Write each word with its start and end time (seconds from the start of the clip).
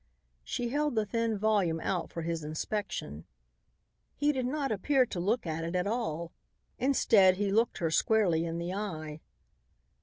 She 0.43 0.69
held 0.69 0.95
the 0.95 1.05
thin 1.05 1.37
volume 1.37 1.79
out 1.79 2.09
for 2.11 2.23
his 2.23 2.43
inspection. 2.43 3.25
He 4.15 4.31
did 4.31 4.47
not 4.47 4.71
appear 4.71 5.05
to 5.05 5.19
look 5.19 5.45
at 5.45 5.63
it 5.63 5.75
at 5.75 5.85
all. 5.85 6.31
Instead, 6.79 7.35
he 7.37 7.51
looked 7.51 7.77
her 7.77 7.91
squarely 7.91 8.43
in 8.43 8.57
the 8.57 8.73
eye. 8.73 9.21